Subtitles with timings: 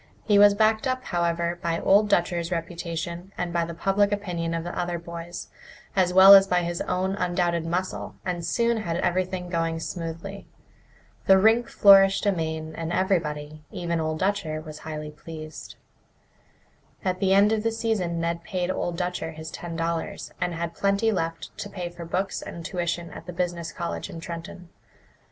[0.25, 4.63] He was backed up, however, by Old Dutcher's reputation and by the public opinion of
[4.63, 5.49] the other boys,
[5.95, 10.47] as well as by his own undoubted muscle, and soon had everything going smoothly.
[11.27, 15.75] The rink flourished amain, and everybody, even Old Dutcher, was highly pleased.
[17.05, 20.73] At the end of the season Ned paid Old Dutcher his ten dollars, and had
[20.73, 24.69] plenty left to pay for books and tuition at the business college in Trenton.